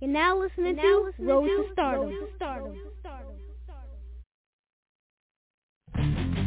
You're 0.00 0.10
now 0.10 0.38
listening 0.38 0.76
now 0.76 0.82
to 0.82 1.04
listening 1.06 1.26
Road 1.26 1.48
to 1.48 1.56
to 1.56 1.72
Stardom. 1.72 2.08
Road 2.08 2.20
to 2.20 2.28
Stardom. 2.36 2.72
You 2.72 2.82
feel 2.84 2.92
the 5.94 6.37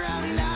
ground 0.00 0.34
now. 0.34 0.49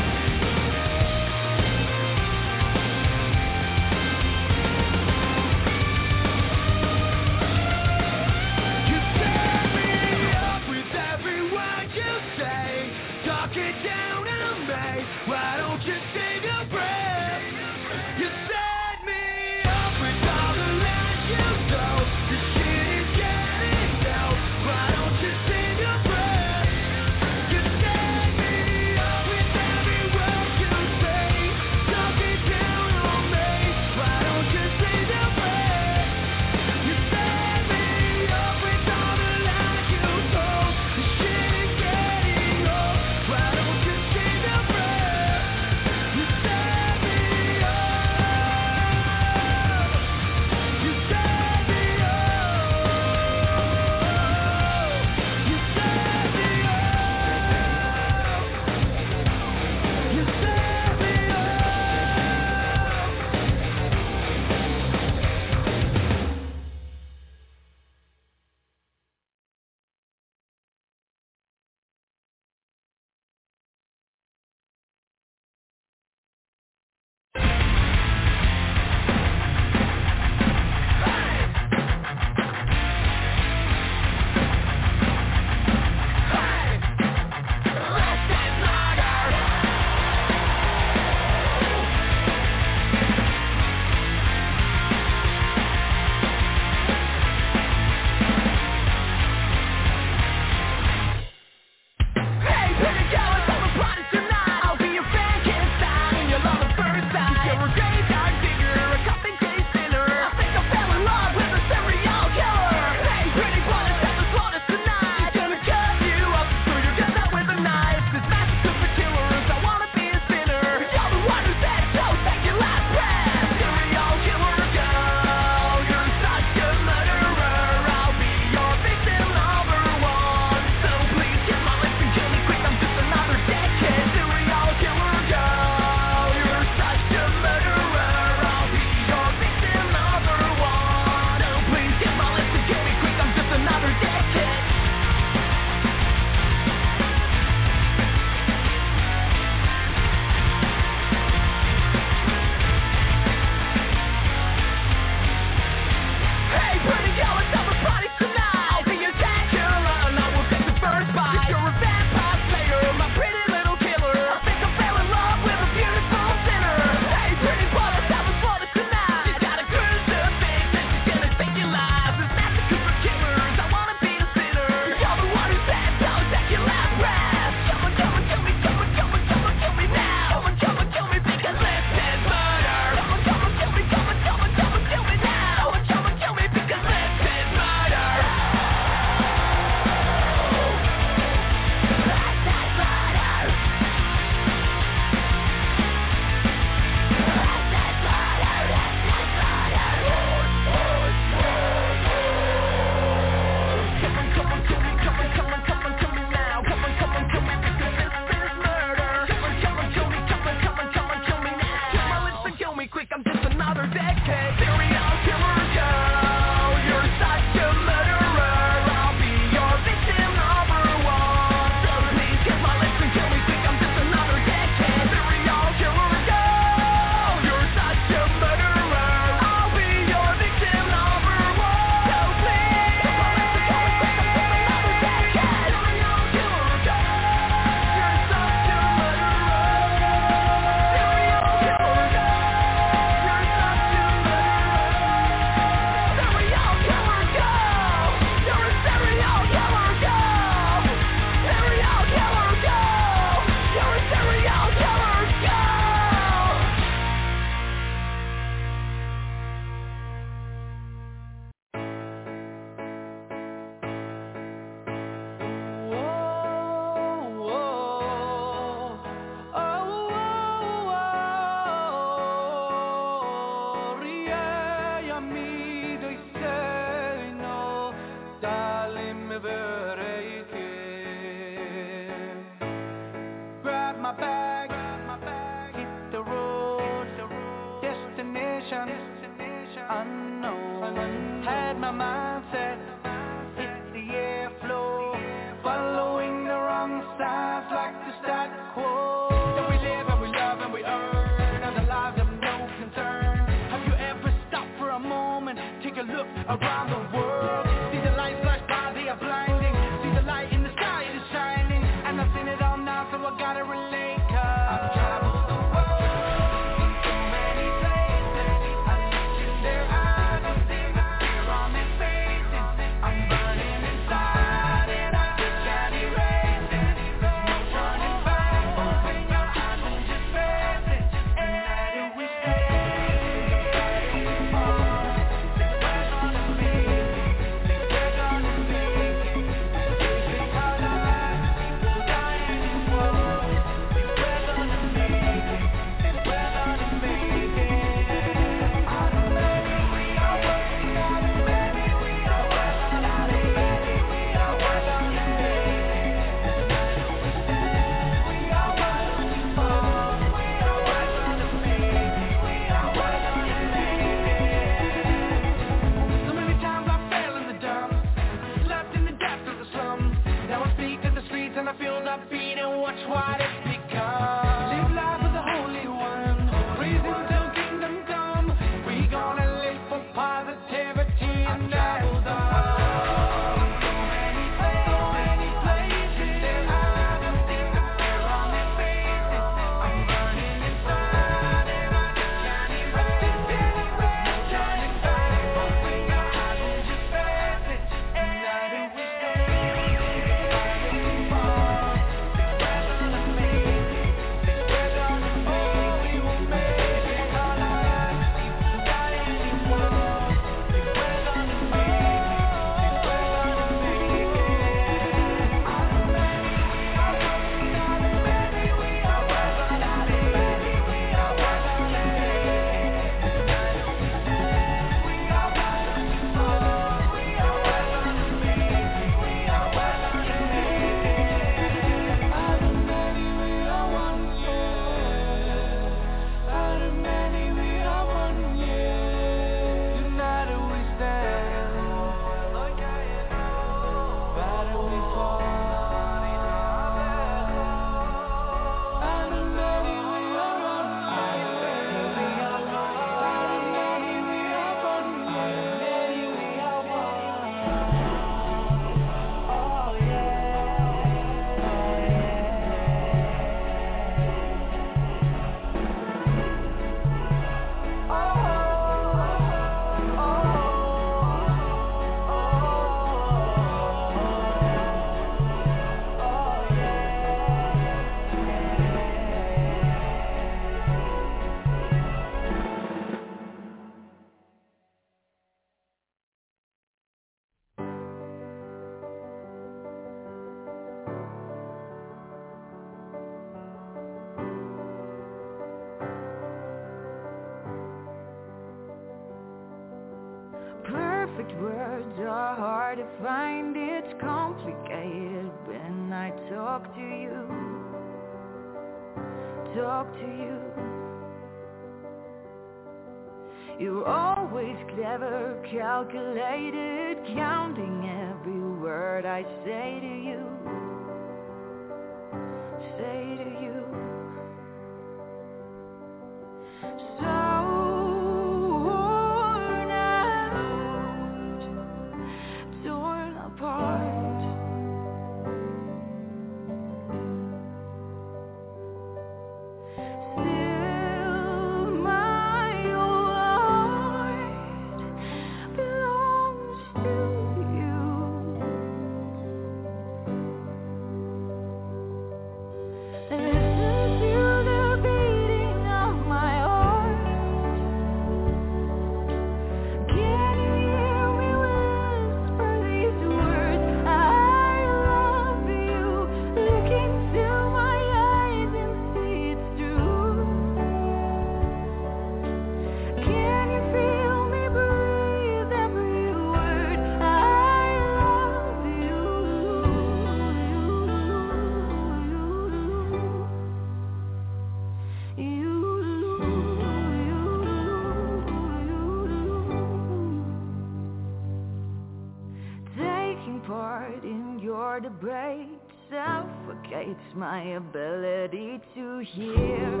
hard 594.94 595.02
to 595.02 595.10
break 595.10 595.66
suffocates 596.08 597.34
my 597.34 597.62
ability 597.74 598.80
to 598.94 599.24
hear. 599.34 600.00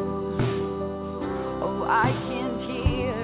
Oh, 1.60 1.84
I 1.88 2.12
can't 2.28 2.60
hear. 2.70 3.23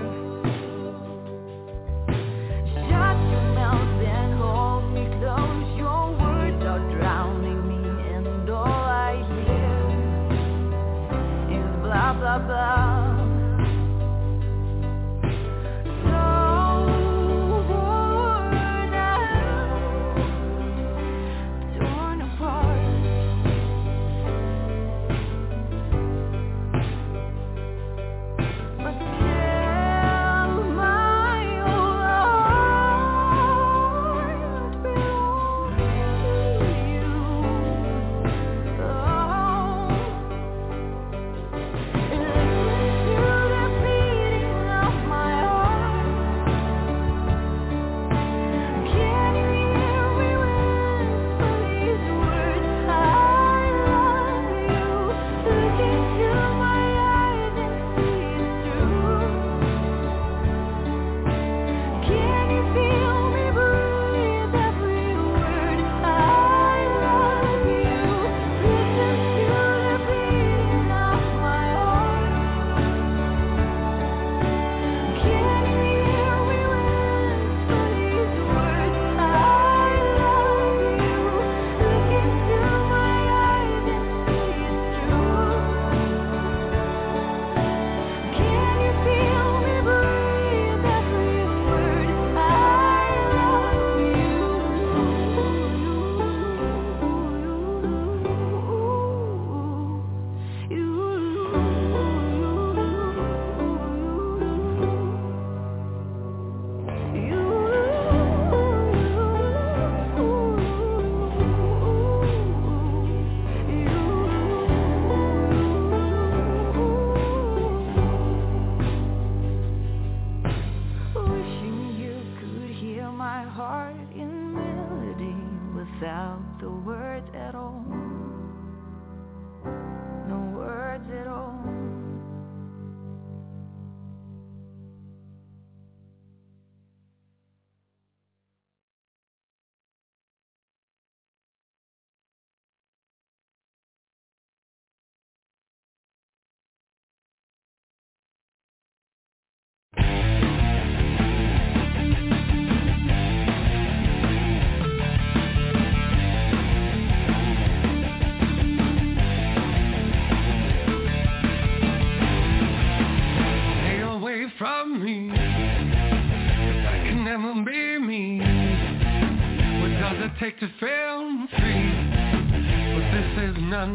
Without 126.01 126.41
the 126.61 126.71
words 126.71 127.29
at 127.35 127.55
all. 127.55 128.00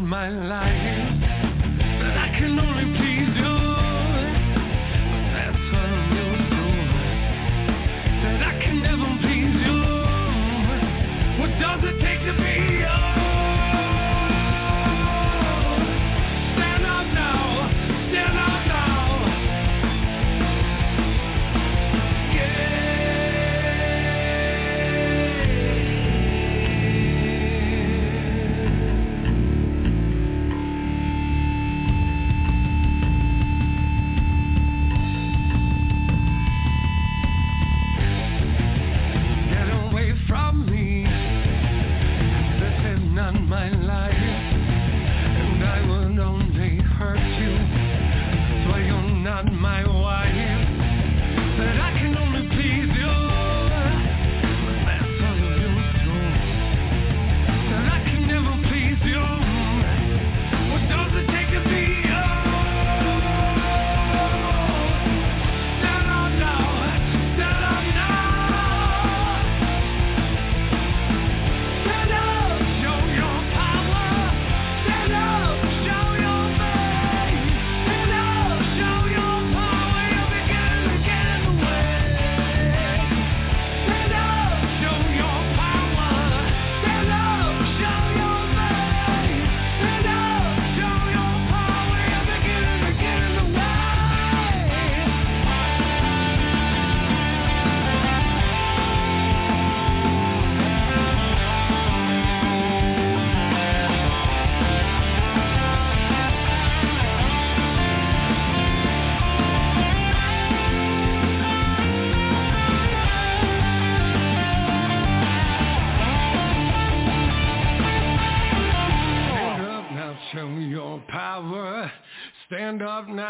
my 0.06 0.30
life. 0.30 0.75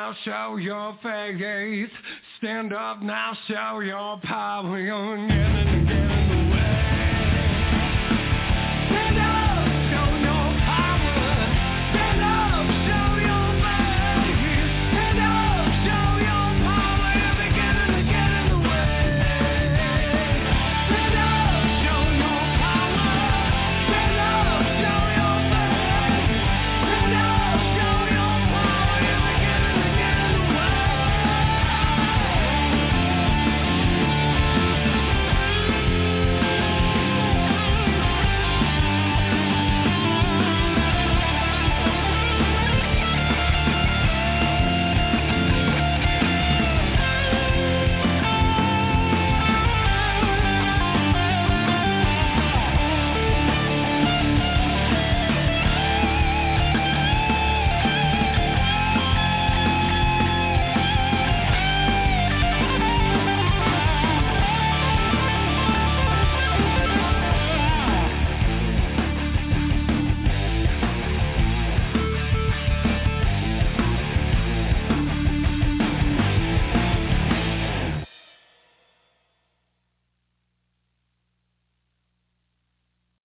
now, 0.05 0.15
show 0.23 0.57
your 0.57 0.97
face. 1.01 1.89
Stand 2.37 2.73
up 2.73 3.01
now, 3.01 3.35
show 3.47 3.79
your 3.79 4.19
power. 4.23 4.79
You're 4.79 5.27
getting 5.27 5.74